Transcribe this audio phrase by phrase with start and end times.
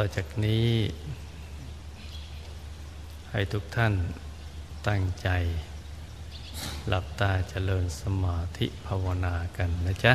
[0.00, 0.70] ต่อจากนี้
[3.30, 3.94] ให้ทุกท่าน
[4.88, 5.28] ตั้งใจ
[6.88, 10.14] หลับตาเจริญสมาธิภาวนากันนะจ๊ะ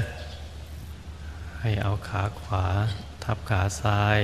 [1.59, 2.65] ให้เอาขาขวา
[3.23, 4.19] ทับขาซ้าย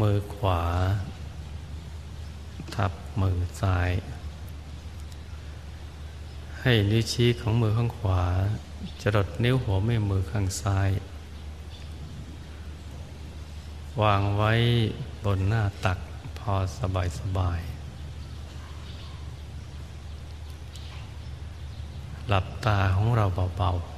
[0.00, 0.62] มือขวา
[2.74, 3.90] ทับมือซ้าย
[6.60, 8.24] ให้นิ้วชี้ของมือข้างขวา
[9.02, 10.90] จรดนิ้วหัวแม่มือข้างซ้าย
[14.02, 14.52] วางไว้
[15.24, 15.98] บนหน้าตัก
[16.38, 17.60] พอสบายสบาย
[22.28, 23.24] หลับตาของเรา
[23.56, 23.94] เบาๆ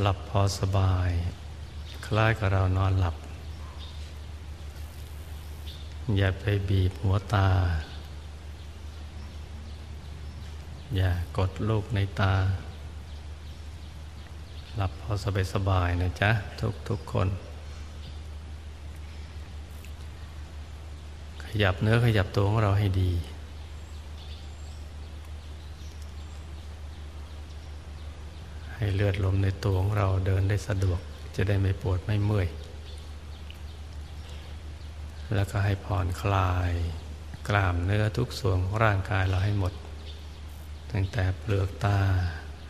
[0.00, 1.10] หลับพอสบาย
[2.06, 3.16] คล้ายกับเรานอนหลับ
[6.16, 7.48] อย่าไปบีบหัวตา
[10.96, 12.34] อย่ากดลูกในตา
[14.78, 17.28] หลับพอสบายสบายนะจ๊ะ ทุกทุกคน
[21.44, 23.12] ขยับเนื้อขยับตัวของเราให้ดี
[28.74, 31.00] ให้เลือดลมในตัวของเราเดินได้สะดวก
[31.36, 32.48] จะได้ไม่ปวดไม่เมื่อย
[35.34, 36.72] แล้วก็ให้ผ่อนคลาย
[37.48, 39.72] กล้ามเนื้อทุกส่วนของร่างกายเราให้หมด
[40.92, 41.98] ตั้งแต่เปลือกตา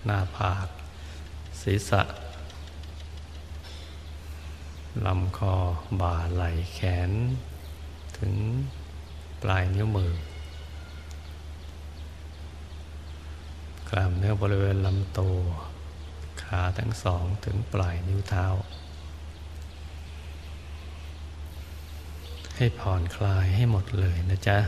[0.05, 0.67] หน้าผาก
[1.65, 2.03] ศีรษะ
[5.07, 5.55] ลำคอ
[6.01, 7.11] บ่าไหล่แขน
[8.19, 8.35] ถึง
[9.43, 10.13] ปลายนิ้วมือ
[13.91, 15.37] กล้ามเนื้อบริเวณลำตัว
[16.43, 18.47] ขาทั้งสองถึงปลายนิ้วเท้า
[22.57, 24.59] ให้ผ่อนคลายให้หมดเลยนะจ๊ะ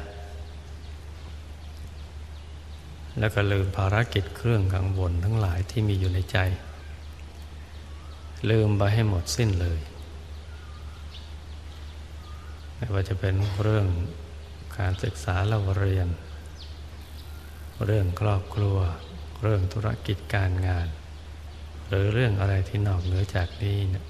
[3.18, 6.38] แล้วก็ลืมภารกิจเครื่องกังวลทั้งหลายที่มีอยู่ในใจ
[8.50, 9.80] ลืมไปให้หมดสิ้นเลย
[12.76, 13.86] ไม่ว่าจะเป็นเรื่อง
[14.78, 16.08] การศึกษาเราเรียน
[17.84, 18.78] เรื่องครอบครัว
[19.42, 20.88] เรื่องธุรกิจการงาน
[21.88, 24.06] หรือเรื่องอะไรที่นอกเหนือจากนี้เนะ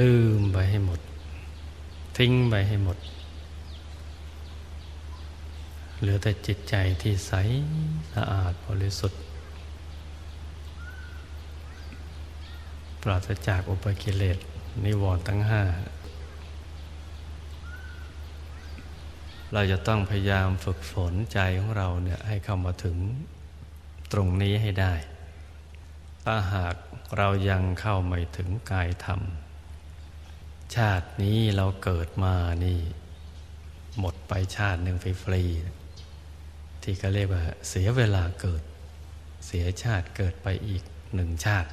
[0.00, 1.00] ลืมไปให้หมด
[2.18, 2.98] ทิ้งไปให้หมด
[5.98, 7.32] เหลือแต่จิตใจที่ใส
[8.12, 9.23] สะอาดบริสุทธิ์
[13.04, 14.38] ปราศจากอุปกิเลส
[14.84, 15.62] นิวรณ์ทั้งห้า
[19.52, 22.96] เราจะต้องพยายามฝึกฝนใจของเราเนี่ยให้เข้ามาถึง
[24.12, 24.94] ตรงนี้ให้ได้
[26.24, 26.74] ถ้าหาก
[27.16, 29.20] เรายังเข้าไม่ถึงกายธรรม
[30.76, 32.34] ชาตินี้เราเกิดมา
[32.64, 32.80] นี่
[33.98, 38.62] หมดไปชาติหนึ่งฟรีๆที่เขาเรียกว่าเสียเวลาเกิด
[39.46, 40.82] เสียชาติเกิดไปอีก
[41.14, 41.70] หนึ่งชาติ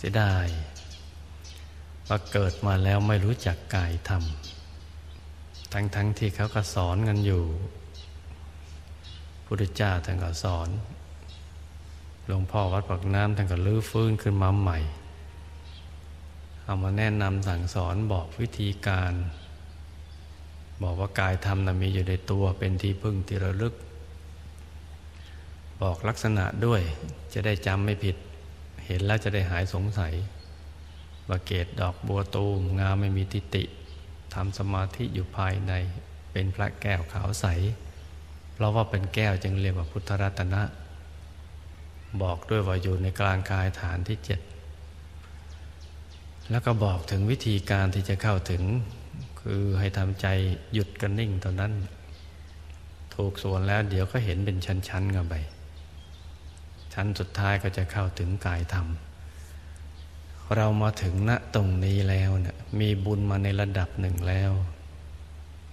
[0.00, 0.46] เสียดาย
[2.08, 4.22] ว่าเกิดมาแล้วไม่รู้จักกายธรรม
[5.72, 7.42] ทั้งๆทที่เขาก็สอนกันอยู่
[9.46, 10.68] พุทธเจ้าท่านก็สอน
[12.26, 14.78] หลวงพ่อวัดปากน้ำท่านก็ลื้อฟื้นขึ้นมาใหม่
[16.64, 19.12] เอามาแนะนำสั่งสอนบอกวิธีการ
[20.82, 23.74] บอกว่ากายธรรมนะมีอยู่ในตัวเป็นที่พึ่งที่ระลึก
[25.82, 26.80] บอกลักษณะด้วย
[27.32, 28.16] จะได้จำไม่ผิด
[28.88, 30.14] เห็นแล้วจะได้หายสงสัย
[31.28, 33.64] ว่าเกตดอกบัวตูมงามไม่มีติติ
[34.34, 35.72] ทำสมาธิอยู่ภายใน
[36.32, 37.46] เป็นพระแก้วขาวใส
[38.52, 40.62] เพราะว่าเป็นแก้วจึงเรียกว่าพุทธรัตนะ
[42.22, 44.40] บอกด้วยว่าอยู่ในกลางกายฐานที่เจ็ด
[46.50, 48.62] แล้วก็บอกถึงวิธีการที่จะเข้าถึง
[49.40, 50.26] คือให้ทำใจ
[50.72, 51.72] หยุดกันนิ่งตอนนั้น
[53.14, 54.56] ถูกส่วนแล้วเดี๋ยวก็เห็นเป็น
[54.88, 55.34] ชั้นๆกันไป
[56.94, 58.86] ชั้นสุดท้ายก็จะเข้าถึงกายธรรม
[60.56, 64.52] เรามาถึงณตรงนี้แล้วเนะี่ยมีบุญมาในระดับหนึ่งแล้ว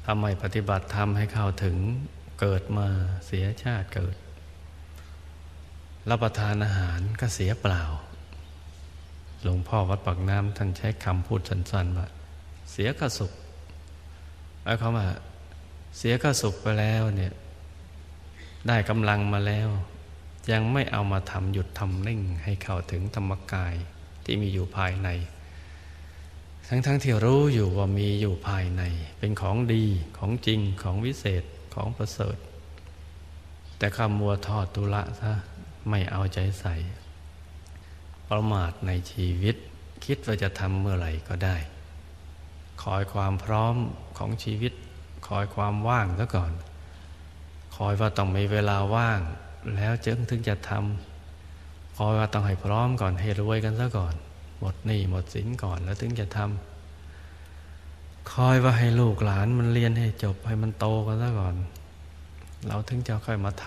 [0.06, 1.78] ทำไมปฏิบัติธรรมให้เข้าถึง
[2.40, 2.88] เกิดมา
[3.26, 4.16] เสียชาติเกิด
[6.10, 7.84] รับประทานอาหารก็เสียเปล่า
[9.44, 12.08] หลวงพ่อวัดปากน้ำท่านใช้คำพูดสั้นๆว่า
[12.72, 13.32] เสียก็สุข
[14.64, 15.08] แล้วเขาว่า
[15.98, 17.34] เสียก็สุขไปแล้วเนี่ย
[18.68, 19.70] ได้กำลังมาแล้ว
[20.52, 23.76] ยังไม่เอามาทำหยุดทำนิ่งให้เข้าถึงธรรมกาย
[24.26, 25.10] ที่มีอยู่ภายใน
[26.68, 28.84] ทั้งๆทที่รู้อยู่ว่ามีอยู่ภายใน
[29.20, 29.84] เป็นของดี
[30.18, 31.44] ของจริงของวิเศษ
[31.76, 32.38] ของประเสริฐ
[33.78, 35.34] แต่ข้ามัวทอดตุละซะ
[35.90, 36.76] ไม่เอาใจใส่
[38.30, 39.56] ประมาทในชีวิต
[40.06, 41.58] คิดว่าจะทำเมื่อไหร่ก็ได้
[42.84, 43.76] คอยความพร้อม
[44.18, 44.74] ของชีวิต
[45.28, 46.52] คอยความว่างซะก่อน
[47.76, 49.22] คอยว่าต้องมีเวลาว่าง
[49.76, 54.14] แล้วจึงถึงจะทำคอยว่าต้องให้พร้อมก่อนให้รวยกันซะก่อน
[54.60, 61.56] หมดหนี้หมดสินก่อนแล้วถึงจะทำคอยว่าให้ลูกหลานมันเรียนให้จบให้มันโตกันซะก่อน
[62.68, 63.66] เราถึงจะค่อยมาท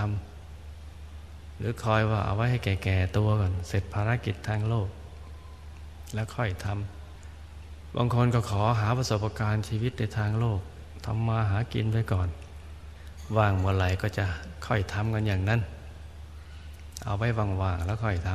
[0.78, 4.88] ำหรือคอยว่าเอาไว้ให้แก่ๆตัวก่อน เสร็จภารกิจทางโลก
[6.14, 10.60] แล้วค่อยทำบางคนก็ขอหาประสบการณ์ชีวิตในทางโลก
[11.04, 12.28] ทำมาหากินไปก่อน
[13.36, 14.24] ว่างเมื่อไหร่ก็จะ
[14.66, 15.60] ค่อยทำกันอย่างนั้น
[17.04, 17.28] เอาไว้
[17.62, 18.30] ว่างๆแล้วค่อยท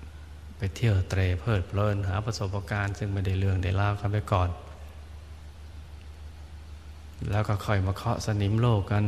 [0.00, 4.48] ำไปเที่ยวเตรเพลิดเพลินหาประสบการณ์ซึ่งไม่ได้เรื่องได้ล่ากันไปก่อน
[7.30, 9.04] แล้วก็ค่อยมาเคาะสนิมโลกกัน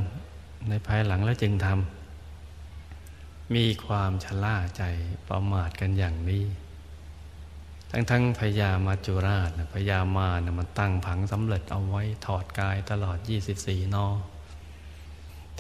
[0.69, 4.83] ในภายหลังแล้วจึงทำมีความชะล่าใจ
[5.29, 6.45] ประมาทกันอย่างนี้
[7.91, 13.19] ทั้งทั้งพญามาจุราชพญามานะมันตั้งผังสำเร็จเอาไว้ถอดกายตลอด
[13.57, 14.07] 24 นอ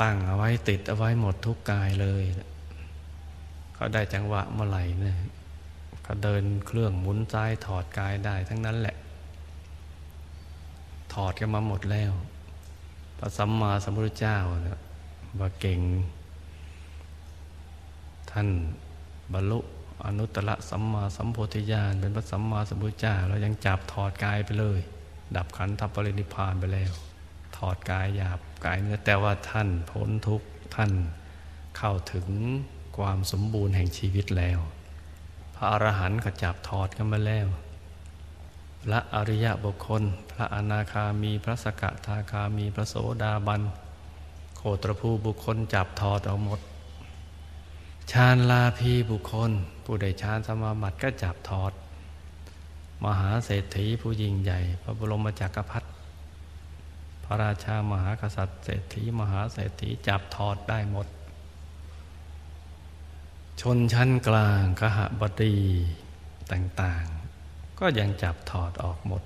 [0.00, 2.24] ตั้งเอาไว้ติดเอาไว้หมดทุกกายเลย
[3.82, 5.17] เขาได้จังหวะเมื่อไหร่เนี่ย
[6.06, 8.96] ก็เดินเครื่องหมุนซ้ายถอดกายได้ทั้งนั้นแหละ
[11.14, 12.12] ถอดกันมาหมดแล้ว
[13.19, 14.81] พระสัมมาสัมพุทธเจ้าเนี่ย
[15.38, 15.81] ว่าเก่ง
[18.31, 18.49] ท่าน
[19.32, 19.58] บรรลุ
[20.06, 24.81] อนุตตรสัมมาสัมโพธิญาณเป็นพระสัมมาสัมพุทธเจ้าเรายังจับถอดกายไปเลย
[25.37, 26.93] ดับขันธปรินิพานไปแล้ว
[27.56, 30.93] ถอดกายหยาบกายเนื้อแต่ว่าท่านพ้นทุกข์ท่าน
[31.76, 32.28] เข้าถึง
[32.96, 34.58] ความสมบูรณ์แห่งชีวิตแล้ว
[35.54, 37.48] พระอรหันต์ก็จับถอดกันมาแล้ว
[38.84, 40.02] พระอริยบุคคล
[40.32, 43.62] พระอนาคามีพระสกทาคามีพระโสดาบัน
[44.56, 46.60] โคตรภูบุคคลจับถอดเอาหมด
[48.12, 49.50] ชาญลาภีบุคคล
[49.84, 51.72] ผู้ใดชาญสมาบัติก็จับถอด
[53.04, 55.88] มหาเศรษฐีผู้ยิ่งใหญ่ พระบรมจักรพรรดิ
[57.24, 61.06] พระราชามหากษัตริย์เศรษฐีมหาเศรษฐีจับถอดได้หมด
[63.60, 65.56] ชนชั้นกลางกหบดี
[66.52, 69.22] ต่างๆ ก็ยังจับถอดออกหมด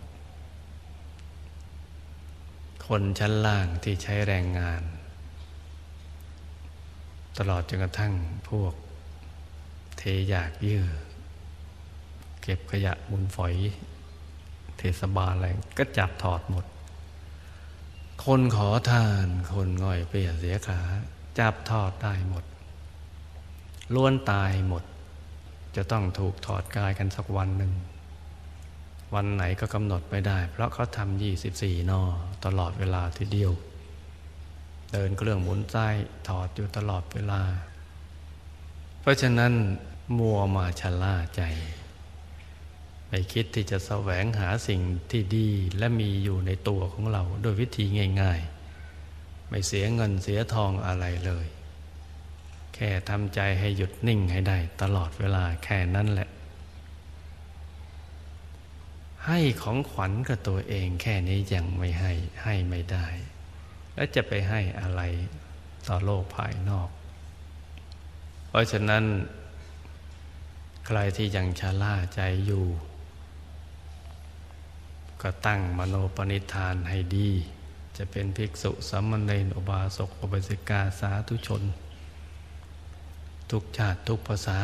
[2.86, 4.82] คนชั้นล่างที่ใช้แรงงาน
[7.38, 8.12] ตลอดจนกระทั่ง
[8.48, 8.74] พวก
[9.96, 10.84] เทอยากเยื่อ
[12.42, 13.54] เก็บขยะมุนฝอย
[14.78, 16.64] เทศบาลอะไรก็จับถอดหมด
[18.24, 20.80] คนขอทานคนง่อยเปียเสียขา
[21.38, 22.44] จับถอดได้หมด
[23.94, 24.82] ล้วนตายหมด
[25.76, 27.72] จะต้องถูกถอดกายกันสักวันหนึ่ง
[29.14, 32.02] วันไหนก็กำหนดไม่ได้ เพราะเขาทำยี่สิบสี่นอ
[32.44, 33.52] ตลอดเวลาทีเดียว
[34.92, 35.76] เดินเครื่องหมุนใจ
[36.28, 37.42] ถอดอยู่ตลอดเวลา
[39.00, 39.52] เพราะฉะนั้น
[40.18, 41.42] มัวมาชะล่าใจ
[43.08, 44.80] ไม่คิดที่จะแสวงหาสิ่ง
[45.10, 45.48] ที่ดี
[45.78, 47.84] และมีอยู่ในตัวของเรา โดยวิธี
[48.22, 48.40] ง่าย
[48.94, 51.46] ๆ ไม่เสียเงินเสียทองอะไรเลย
[52.76, 56.28] แค่ทำใจให้หยุดนิ่งให้ได้ตลอดเวลาแค่นั้นแหละ
[59.26, 62.12] ให้ของขวัญกับตัวเองแค่นี้ยังไม่ให้
[62.44, 63.06] ให้ไม่ได้
[63.94, 65.02] แล้วจะไปให้อะไร
[65.88, 66.88] ต่อโลกภายนอก
[68.48, 69.04] เพราะฉะนั้น
[70.86, 72.66] ใครที่ยังชาล่าใจอยู่
[75.22, 77.30] ก็ตั้งมโนปณิธานให้ดี
[77.96, 81.62] จะเป็นภิกษุสัมมเนรอุบาสกอุบาสิกาสาธุชน
[83.50, 84.58] ทุกชาติทุกภาษา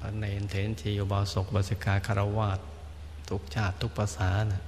[0.00, 2.60] พระเนนเถนทีอุบาสกบาสิกาคารวาส
[3.28, 4.62] ทุกชาติทุกภาษานะ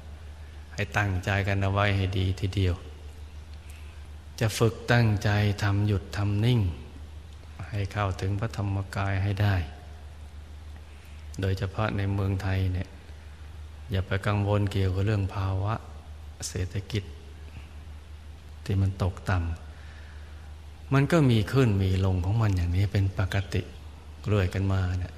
[0.75, 2.75] ให้ตั้งใจกันเอาไว้ให้ดีทีเดียว
[4.41, 5.31] จะฝึกตั้งใจ
[5.63, 6.61] ทำหยุดทำนิ่ง
[7.71, 9.55] ให้เข้าถึงพระธรรมกายให้ได้
[11.41, 12.89] โดยเฉพาะในเมืองไทยเนี่ย
[13.91, 15.75] อย่าไปกังวลเกี่ยวกับเรื่องภาวะ
[16.49, 17.05] เศรษฐกิจ
[18.65, 19.64] ที่มันตกต่ำ
[20.95, 23.63] มันก็มีขึ้นมีลงของมันอย่างนี้เป็นปกติ
[24.27, 25.15] เรื่อยกันมาเนี่ย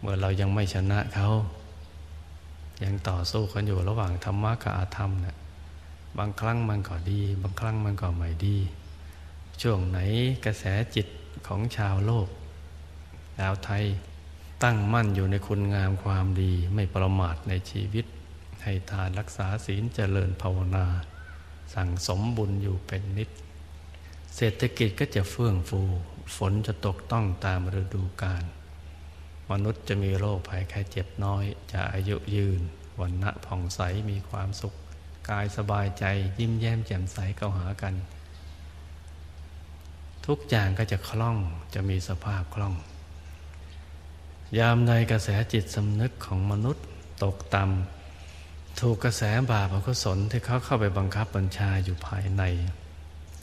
[0.00, 1.28] เมื่อเรายังไม่ชนะเขา
[2.84, 5.36] ยังต่อสู้กันอยู่ระหว่างธรรมะกับอาธรรมเนี่ย
[6.18, 8.56] บางครั้งมันก็ดี บางครั้งมันก็ไม่ดี
[9.62, 9.98] ช่วงไหน
[10.44, 10.64] กระแส
[10.94, 11.06] จิต
[11.46, 12.28] ของชาวโลก
[13.38, 13.84] ชาวไทย
[14.62, 18.06] ตั้งมั่นอยู่ในคุณงามความดีไม่ประมาทในชีวิต
[18.62, 20.86] ให้ทานรักษาศีลเจริญภาวนา
[21.74, 23.30] สั่งสมบุญอยู่เป็นนิด
[24.40, 25.80] เศรษฐกิจก็จะเฟื่องฟู
[26.36, 28.44] ฝนจะตกต้องตามฤดูกาล
[29.50, 32.60] มนุษย์จะมีโรคภัยแค่เจ็บน้อย จะอายุยืน
[33.00, 33.80] วันณะผ่องใส
[34.10, 34.74] มีความสุข
[35.30, 36.04] กายสบายใจ
[36.38, 37.94] ยิ้มแย้มแจ่มใสเข้าหากัน
[40.26, 41.36] ทุกอย่างก็จะคล่อง
[41.74, 42.74] จะมีสภาพคล่อง
[44.58, 46.84] ยามในกระแสจิตสำนึกของมนุษย์
[47.24, 52.44] ตกต่ำถูกกระแสบาปอกุศลที่เขาเข้าไปบังคับบัญชาอยู่ภายใน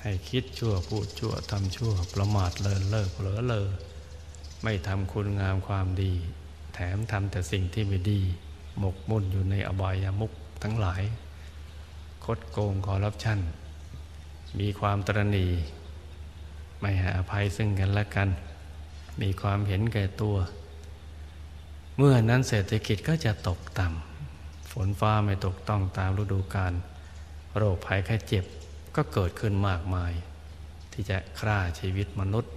[0.08, 3.68] ให้คิดชั่วพูดชั่วทำชั่วประมาทเลินเล่อเผลอเลอ
[4.64, 6.14] ไม่ทำคุณงามความดี
[6.74, 8.22] แถมทำแต่สิ่งที่ไม่ดี
[8.80, 10.32] หมกมุ่นอยู่ในอบายามุข
[10.64, 11.02] ทั้งหลาย
[12.26, 13.40] คดโกงคอร์รัปชัน
[14.60, 15.48] มีความตรณี
[16.82, 18.30] ไม่ให้อภัยซึ่งกันและกัน
[19.22, 20.36] มีความเห็นแก่ตัว
[21.98, 26.74] เมื่อนั้นเศรษฐกิจก็จะตกต่ำฝนฟ้าไม่ตกต้องตามฤดูกาล
[27.56, 28.46] โรคภัยแค่เจ็บ
[28.96, 30.14] ก็เกิดขึ้นมากมาย
[30.94, 32.54] ที่จะฆ่าชีวิตมนุษย์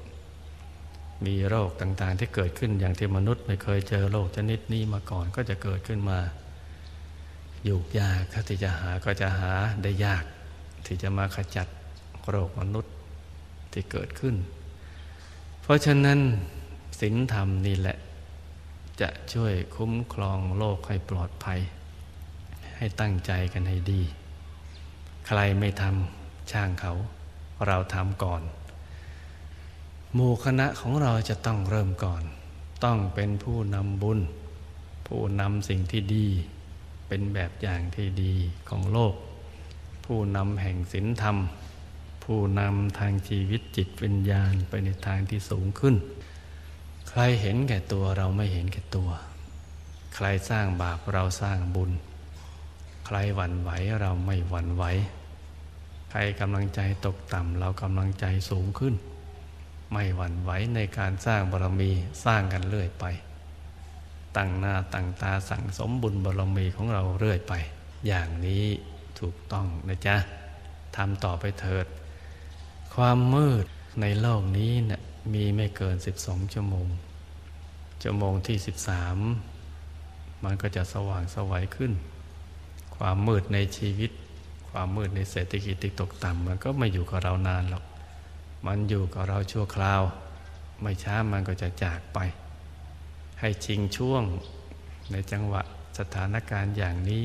[1.26, 6.18] มีโรคต่างๆที่เกิดขึ้นอย่างที่มนุษย์ ไม่เคยเจอโรคชนิดนี้มาก่อนก็จะเกิดขึ้นมา
[7.64, 9.52] อยู่ยากถ้าที่จะหาก็จะหา
[9.82, 10.24] ได้ยาก
[10.86, 11.68] ที่จะมาขจัด
[12.28, 12.94] โรคมนุษย์
[13.72, 14.34] ที่เกิดขึ้น
[15.62, 16.18] เพราะฉะนั้น
[17.00, 17.96] ศีลธรรมนี่แหละ
[19.00, 21.60] จะช่วยคุ้มครองโลกให้ปลอดภัย
[22.76, 24.02] ให้ตั้งใจกันให้ดี
[25.26, 26.17] ใครไม่ทำ
[26.52, 26.92] ช่างเขา
[27.66, 28.42] เราทำก่อน
[30.14, 32.22] หมู่คณะของเราจะต้องเริ่มก่อน
[32.84, 34.20] ต้องเป็นผู้นำบุญ
[35.06, 36.26] ผู้นำสิ่งที่ดี
[37.08, 38.34] เป็นแบบอย่างที่ดี
[38.68, 39.14] ของโลก
[40.04, 41.36] ผู้นำแห่งศีลธรรม
[42.24, 45.94] ผู้นำทางชีวิตจิตวิญญาณไปในทางที่สูงขึ้น
[47.08, 49.10] ใครเห็นแก่ตัวเราไม่เห็นแก่ตัว
[50.14, 51.90] ใครสร้างบาปเราสร้างบุญ
[53.06, 54.84] ใครหวั่นไหวเราไม่หวั่นไหว
[56.10, 58.94] ใครกำลังใจตกต่ำเรากำลังใจสูงขึ้น
[59.92, 61.90] ไม่หวั่นไหวในการสร้างบารมี
[62.24, 63.04] สร้างกันเรื่อยไป
[64.36, 67.54] ตั้งหน้าตั้งตาสั่งสมบุญบารมีของเราเรื่อยไป
[68.06, 68.64] อย่างนี้
[69.20, 70.16] ถูกต้องนะจ๊ะ
[70.96, 71.86] ทำต่อไปเถิด
[72.94, 73.64] ความมืด
[74.00, 75.02] ในโลกนี้นะ่ย
[75.34, 76.88] มีไม่เกิน 12 ชั่วโมง
[78.02, 78.56] ชั่วโมงที่
[79.50, 81.92] 13 มันก็จะสว่างสวัยขึ้น
[82.96, 84.10] ความมืดในชีวิต
[84.70, 87.84] ความมืดในเศรษฐกิจที่ตกต่ำมันก็ไม่อยู่กับเรานานหรอก
[88.66, 90.02] มันอยู่กับเราชั่วคราว
[90.82, 92.18] ไม่ช้ามันก็จะจากไป
[93.40, 94.22] ให้ชิงช่วง
[95.12, 95.62] ในจังหวะ
[95.98, 97.24] สถานการณ์อย่างนี้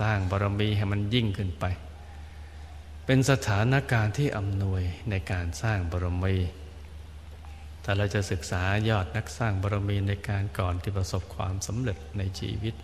[0.00, 1.64] สร้างบารมีให้มันยิ่งขึ้นไป
[3.04, 6.36] เป็นสถานการณ์ที่อำนวยในการสร้างบารมี
[7.84, 12.74] ถ้าเราจะศึกษายอดนักสร้างบารมีในการก่อนที่ประสบความสำเร็จในชีวิต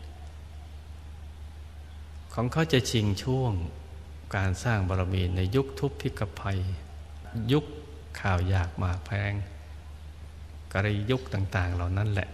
[2.35, 3.53] ของเขาจะชิงช่วง
[4.37, 6.59] การสร้างบารมีในยุคทุพพิกภัย
[7.53, 7.65] ยุค
[8.21, 9.33] ข่าวยากมากแพง
[10.73, 12.29] กรยุคต่าง ๆ เหล่านั้นแหละ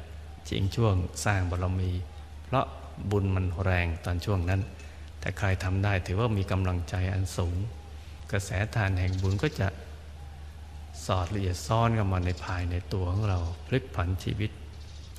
[0.49, 1.91] ชิงช่วงสร้างบารมี
[2.45, 2.67] เพราะ
[3.11, 4.61] บุญมันแรงตอนช่วงนั้น
[5.21, 7.57] แต่ใครทำได้ถือว่ามีกำลังใจอันสูง
[8.33, 9.69] กระแสทานแห่งบุญก็จะ
[11.07, 14.51] สอดละเอียดซ่อนกันมาในภายในตัวของเราพลิกผันชีวิต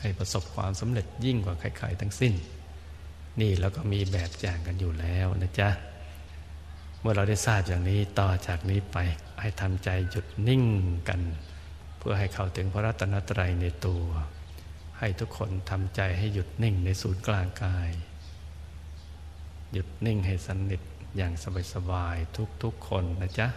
[0.02, 2.34] ให้ประสบความสำเร็จยิ่งกว่าใครๆทั้งสิ้น
[3.40, 5.70] นี่เราก็มีแบบอย่างกันอยู่แล้วนะจ๊ะ
[7.02, 8.98] เมื่อเราได้ทราบอย่างนี้ต่อจากนี้ไป
[9.42, 10.64] ให้ทำใจหยุดนิ่ง
[11.10, 11.22] กัน
[11.98, 14.04] เพื่อให้เข้าถึงพระรัตนตรัยในตัว
[15.00, 17.90] ให้ทุกคนทำใจให้หยุดนิ่งในศูนย์กลางกาย
[19.74, 20.82] หยุดนิ่งให้สนิท
[21.18, 21.34] อย่าง
[21.74, 23.48] สบายๆทุกๆคนนะจ๊ะ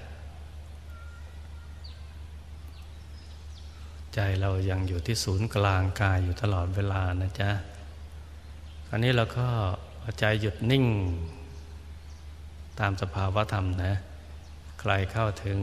[4.14, 7.50] ใจเรายังอยู่ที่ศูนย์กลางกายอยู่ตลอดเวลานะจ๊ะ
[8.88, 9.46] คราวนี้เราก็
[10.18, 10.84] ใจหยุดนิ่ง
[12.82, 13.94] ตามสภาวะธรรมนะ
[14.80, 15.60] ใครเข้าถึง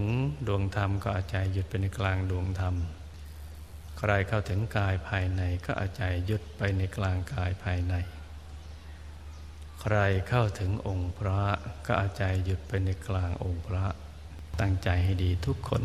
[0.47, 2.75] ดวงธรรมก็อาใจหยุดไปในกลางดวงธรรม
[3.99, 7.93] ใครเข้าถึงกายภายในก็อาใจหยุดไปในกลางกายภายใน
[9.81, 9.97] ใคร
[10.27, 11.41] เข้าถึงองค์พระ
[11.85, 13.85] ก็อาใจหยุดไปในกลางองค์พระ
[14.59, 15.83] ตั้งใจให้ดีทุกคน